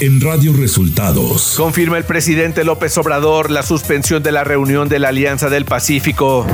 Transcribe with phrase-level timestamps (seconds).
[0.00, 1.54] en Radio Resultados.
[1.56, 6.46] Confirma el presidente López Obrador la suspensión de la reunión de la Alianza del Pacífico.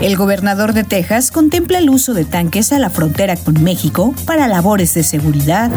[0.00, 4.48] El gobernador de Texas contempla el uso de tanques a la frontera con México para
[4.48, 5.70] labores de seguridad.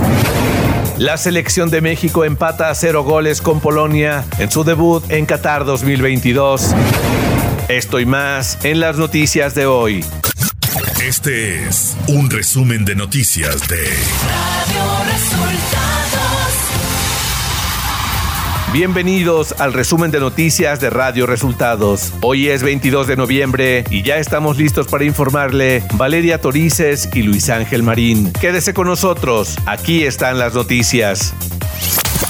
[0.97, 5.65] La selección de México empata a cero goles con Polonia en su debut en Qatar
[5.65, 6.73] 2022.
[7.67, 10.03] Esto y más en las noticias de hoy.
[11.03, 15.90] Este es un resumen de noticias de Radio Resultados.
[18.73, 22.13] Bienvenidos al resumen de noticias de Radio Resultados.
[22.21, 27.49] Hoy es 22 de noviembre y ya estamos listos para informarle Valeria Torices y Luis
[27.49, 28.31] Ángel Marín.
[28.31, 31.33] Quédese con nosotros, aquí están las noticias.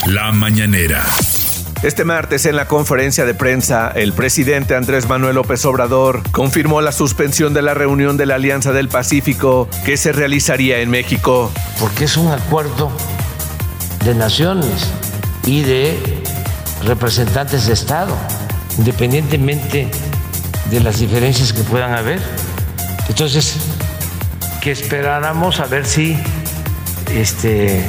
[0.07, 1.05] La mañanera.
[1.83, 6.91] Este martes en la conferencia de prensa, el presidente Andrés Manuel López Obrador confirmó la
[6.91, 11.51] suspensión de la reunión de la Alianza del Pacífico que se realizaría en México.
[11.79, 12.91] Porque es un acuerdo
[14.03, 14.91] de naciones
[15.45, 16.20] y de
[16.85, 18.15] representantes de Estado,
[18.77, 19.89] independientemente
[20.69, 22.19] de las diferencias que puedan haber.
[23.09, 23.55] Entonces,
[24.61, 26.17] que esperáramos a ver si
[27.13, 27.85] este,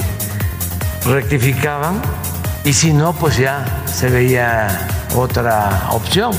[1.05, 2.01] rectificaban
[2.65, 6.33] y si no, pues ya se veía otra opción.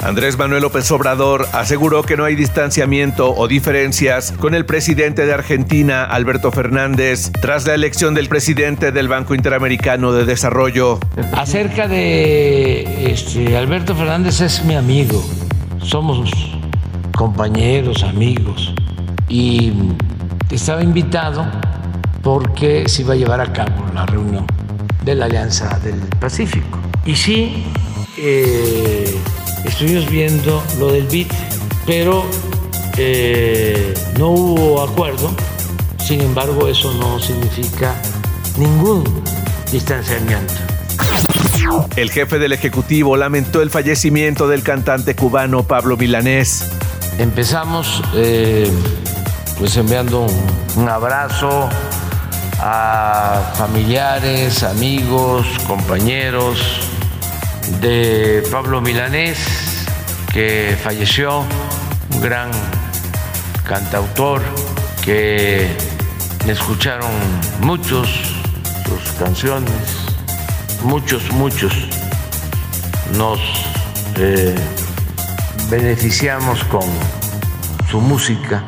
[0.00, 5.32] Andrés Manuel López Obrador aseguró que no hay distanciamiento o diferencias con el presidente de
[5.32, 11.00] Argentina, Alberto Fernández, tras la elección del presidente del Banco Interamericano de Desarrollo.
[11.32, 15.24] Acerca de este, Alberto Fernández es mi amigo,
[15.82, 16.30] somos
[17.16, 18.74] compañeros, amigos,
[19.28, 19.72] y
[20.50, 21.46] estaba invitado
[22.22, 24.46] porque se iba a llevar a cabo la reunión
[25.04, 26.78] de la Alianza del Pacífico.
[27.04, 27.64] Y sí,
[28.18, 29.16] eh,
[29.64, 31.32] estuvimos viendo lo del BIT,
[31.86, 32.24] pero
[32.96, 35.30] eh, no hubo acuerdo.
[35.98, 37.94] Sin embargo, eso no significa
[38.58, 39.04] ningún
[39.72, 40.54] distanciamiento.
[41.96, 46.70] El jefe del Ejecutivo lamentó el fallecimiento del cantante cubano Pablo Milanés.
[47.18, 48.70] Empezamos eh,
[49.58, 50.26] pues enviando
[50.76, 51.68] un abrazo
[52.60, 56.60] a familiares, amigos, compañeros
[57.80, 59.38] de Pablo Milanés,
[60.32, 61.44] que falleció,
[62.12, 62.50] un gran
[63.64, 64.42] cantautor
[65.04, 65.68] que
[66.46, 67.10] escucharon
[67.60, 68.08] muchos
[68.84, 69.72] sus canciones,
[70.82, 71.72] muchos, muchos
[73.16, 73.40] nos
[74.16, 74.54] eh,
[75.68, 76.88] beneficiamos con
[77.90, 78.62] su música.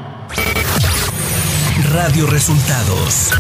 [1.93, 3.31] Radio Resultados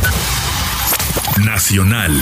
[1.39, 2.13] Nacional.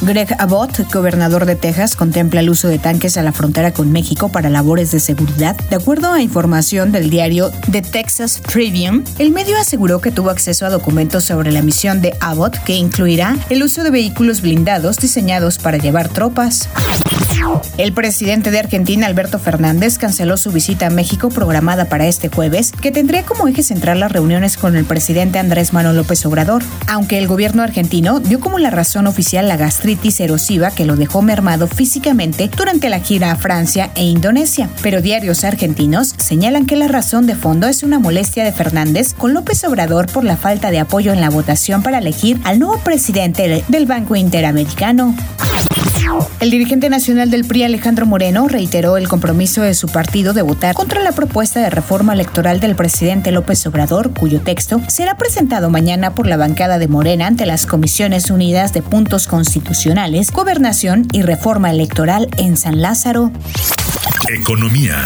[0.00, 4.28] Greg Abbott, gobernador de Texas, contempla el uso de tanques a la frontera con México
[4.28, 5.56] para labores de seguridad.
[5.70, 10.66] De acuerdo a información del diario The Texas Tribune, el medio aseguró que tuvo acceso
[10.66, 15.58] a documentos sobre la misión de Abbott que incluirá el uso de vehículos blindados diseñados
[15.58, 16.68] para llevar tropas.
[17.76, 22.72] El presidente de Argentina, Alberto Fernández, canceló su visita a México programada para este jueves,
[22.72, 27.18] que tendría como eje central las reuniones con el presidente Andrés Manuel López Obrador, aunque
[27.18, 29.87] el gobierno argentino dio como la razón oficial la gastritis
[30.18, 34.68] erosiva que lo dejó mermado físicamente durante la gira a Francia e Indonesia.
[34.82, 39.34] Pero diarios argentinos señalan que la razón de fondo es una molestia de Fernández con
[39.34, 43.64] López Obrador por la falta de apoyo en la votación para elegir al nuevo presidente
[43.68, 45.14] del Banco Interamericano.
[46.40, 50.74] El dirigente nacional del PRI, Alejandro Moreno, reiteró el compromiso de su partido de votar
[50.74, 56.14] contra la propuesta de reforma electoral del presidente López Obrador, cuyo texto será presentado mañana
[56.14, 61.70] por la bancada de Morena ante las Comisiones Unidas de Puntos Constitucionales, Gobernación y Reforma
[61.70, 63.32] Electoral en San Lázaro.
[64.28, 64.96] Economía.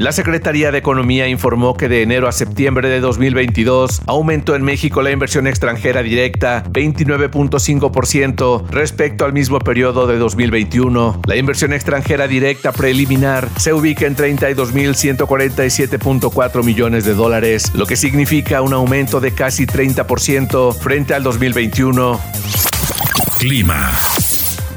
[0.00, 5.02] La Secretaría de Economía informó que de enero a septiembre de 2022 aumentó en México
[5.02, 11.20] la inversión extranjera directa 29.5% respecto al mismo periodo de 2021.
[11.26, 18.62] La inversión extranjera directa preliminar se ubica en 32.147.4 millones de dólares, lo que significa
[18.62, 22.18] un aumento de casi 30% frente al 2021.
[23.38, 23.92] Clima.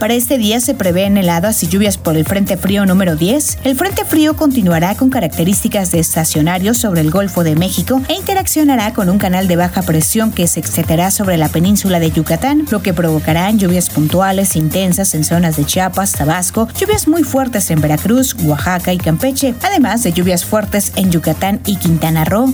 [0.03, 3.59] Para este día se prevén heladas y lluvias por el Frente Frío número 10.
[3.63, 8.91] El Frente Frío continuará con características de estacionario sobre el Golfo de México e interaccionará
[8.91, 12.81] con un canal de baja presión que se extenderá sobre la península de Yucatán, lo
[12.81, 18.35] que provocará lluvias puntuales intensas en zonas de Chiapas, Tabasco, lluvias muy fuertes en Veracruz,
[18.43, 22.53] Oaxaca y Campeche, además de lluvias fuertes en Yucatán y Quintana Roo.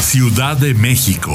[0.00, 1.32] Ciudad de México.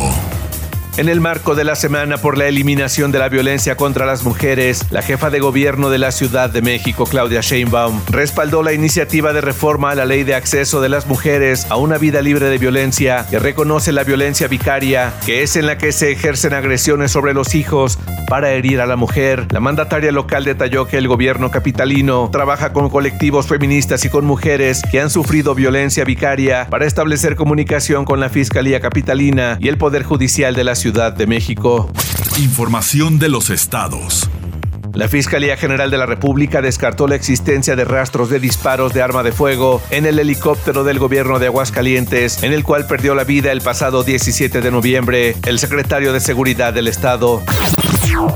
[0.95, 4.85] En el marco de la Semana por la Eliminación de la Violencia contra las Mujeres,
[4.91, 9.41] la jefa de gobierno de la Ciudad de México, Claudia Sheinbaum, respaldó la iniciativa de
[9.41, 13.25] reforma a la Ley de Acceso de las Mujeres a una vida libre de violencia
[13.27, 17.55] que reconoce la violencia vicaria, que es en la que se ejercen agresiones sobre los
[17.55, 17.97] hijos
[18.27, 19.47] para herir a la mujer.
[19.51, 24.81] La mandataria local detalló que el gobierno capitalino trabaja con colectivos feministas y con mujeres
[24.91, 30.03] que han sufrido violencia vicaria para establecer comunicación con la Fiscalía Capitalina y el Poder
[30.03, 31.89] Judicial de la Ciudad de México.
[32.37, 34.29] Información de los estados.
[34.93, 39.23] La Fiscalía General de la República descartó la existencia de rastros de disparos de arma
[39.23, 43.51] de fuego en el helicóptero del gobierno de Aguascalientes, en el cual perdió la vida
[43.51, 47.41] el pasado 17 de noviembre el secretario de Seguridad del Estado.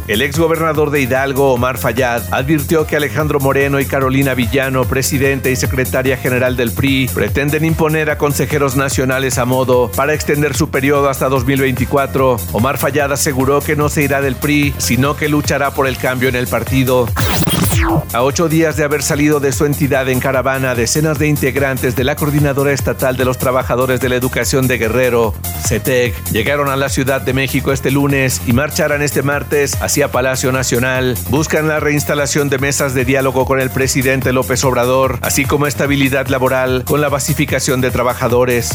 [0.08, 5.56] El exgobernador de Hidalgo, Omar Fayad, advirtió que Alejandro Moreno y Carolina Villano, presidente y
[5.56, 11.10] secretaria general del PRI, pretenden imponer a consejeros nacionales a modo para extender su periodo
[11.10, 12.38] hasta 2024.
[12.54, 16.30] Omar Fayad aseguró que no se irá del PRI, sino que luchará por el cambio
[16.30, 17.08] en el partido.
[18.14, 22.04] A ocho días de haber salido de su entidad en caravana, decenas de integrantes de
[22.04, 25.34] la Coordinadora Estatal de los Trabajadores de la Educación de Guerrero,
[25.66, 30.52] CETEC, llegaron a la Ciudad de México este lunes y marcharán este martes hacia Palacio
[30.52, 31.18] Nacional.
[31.30, 36.28] Buscan la reinstalación de mesas de diálogo con el presidente López Obrador, así como estabilidad
[36.28, 38.72] laboral con la basificación de trabajadores.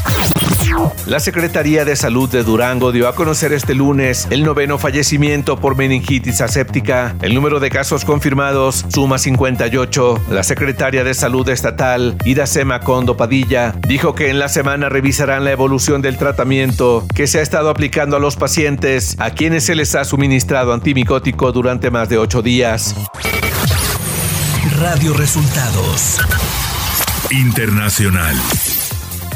[1.06, 5.76] La Secretaría de Salud de Durango dio a conocer este lunes el noveno fallecimiento por
[5.76, 7.16] meningitis aséptica.
[7.20, 10.24] El número de casos confirmados suma 58.
[10.30, 15.50] La secretaria de Salud Estatal, Iracema Condo Padilla, dijo que en la semana revisarán la
[15.50, 19.94] evolución del tratamiento que se ha estado aplicando a los pacientes a quienes se les
[19.94, 22.94] ha suministrado antimicótico durante más de ocho días.
[24.78, 26.18] Radio Resultados
[27.30, 28.36] Internacional.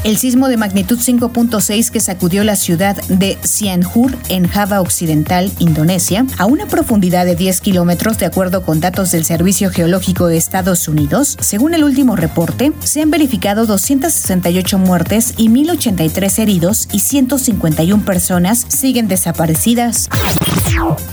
[0.05, 6.25] El sismo de magnitud 5.6 que sacudió la ciudad de Sihanouk en Java Occidental, Indonesia,
[6.39, 10.89] a una profundidad de 10 kilómetros, de acuerdo con datos del Servicio Geológico de Estados
[10.89, 18.05] Unidos, según el último reporte, se han verificado 268 muertes y 1.083 heridos y 151
[18.05, 20.09] personas siguen desaparecidas.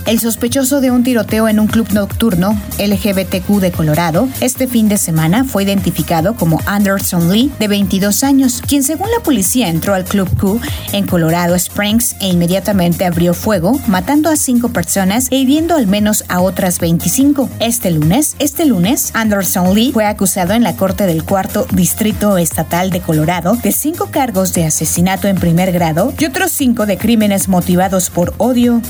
[0.06, 4.98] El sospechoso de un tiroteo en un club nocturno LGBTQ de Colorado este fin de
[4.98, 10.04] semana fue identificado como Anderson Lee, de 22 años, quien según la policía entró al
[10.04, 10.60] Club Q
[10.92, 16.24] en Colorado Springs e inmediatamente abrió fuego, matando a cinco personas e hiriendo al menos
[16.28, 17.48] a otras 25.
[17.60, 22.90] Este lunes, este lunes, Anderson Lee fue acusado en la corte del cuarto distrito estatal
[22.90, 27.48] de Colorado de cinco cargos de asesinato en primer grado y otros cinco de crímenes
[27.48, 28.80] motivados por odio.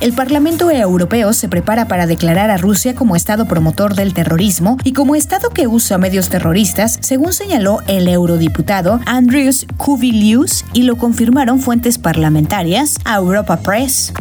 [0.00, 4.92] El Parlamento Europeo se prepara para declarar a Rusia como Estado promotor del terrorismo y
[4.92, 11.60] como Estado que usa medios terroristas, según señaló el eurodiputado Andrius Kubilius y lo confirmaron
[11.60, 14.12] fuentes parlamentarias a Europa Press.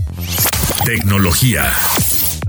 [0.86, 1.64] Tecnología.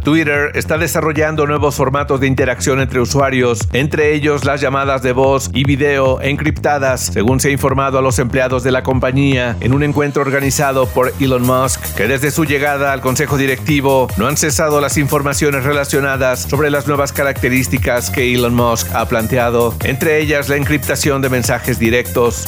[0.08, 5.50] Twitter está desarrollando nuevos formatos de interacción entre usuarios, entre ellos las llamadas de voz
[5.52, 9.82] y video encriptadas, según se ha informado a los empleados de la compañía en un
[9.82, 14.81] encuentro organizado por Elon Musk, que desde su llegada al consejo directivo no han cesado
[14.81, 20.56] las informaciones relacionadas sobre las nuevas características que Elon Musk ha planteado, entre ellas la
[20.56, 22.46] encriptación de mensajes directos.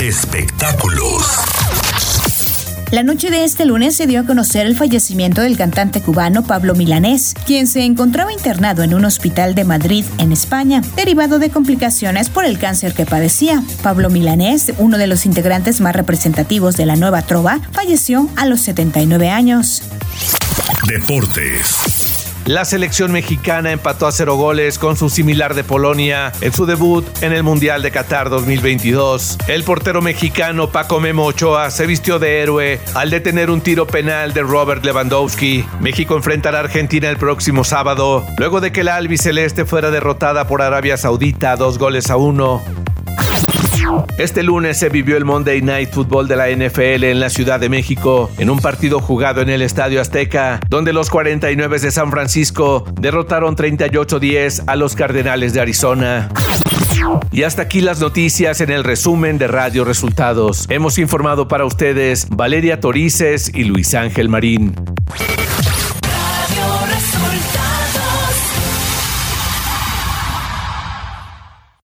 [0.00, 1.71] Espectáculos.
[2.92, 6.74] La noche de este lunes se dio a conocer el fallecimiento del cantante cubano Pablo
[6.74, 12.28] Milanés, quien se encontraba internado en un hospital de Madrid, en España, derivado de complicaciones
[12.28, 13.64] por el cáncer que padecía.
[13.82, 18.60] Pablo Milanés, uno de los integrantes más representativos de la nueva trova, falleció a los
[18.60, 19.80] 79 años.
[20.86, 22.01] Deportes.
[22.46, 27.06] La selección mexicana empató a cero goles con su similar de Polonia en su debut
[27.22, 29.38] en el Mundial de Qatar 2022.
[29.46, 34.32] El portero mexicano Paco Memo Ochoa se vistió de héroe al detener un tiro penal
[34.32, 35.64] de Robert Lewandowski.
[35.80, 40.62] México enfrentará a Argentina el próximo sábado, luego de que la albiceleste fuera derrotada por
[40.62, 42.60] Arabia Saudita dos goles a uno.
[44.18, 47.68] Este lunes se vivió el Monday Night Football de la NFL en la Ciudad de
[47.68, 52.84] México, en un partido jugado en el Estadio Azteca, donde los 49 de San Francisco
[53.00, 56.28] derrotaron 38-10 a los Cardenales de Arizona.
[57.32, 60.66] Y hasta aquí las noticias en el resumen de Radio Resultados.
[60.68, 64.74] Hemos informado para ustedes Valeria Torices y Luis Ángel Marín.